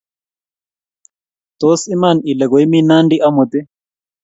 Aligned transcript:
Tos 1.59 1.81
iman 1.95 2.17
ile 2.31 2.45
koimi 2.51 2.79
Nandi 2.87 3.15
amut 3.27 3.51
ii? 3.59 3.67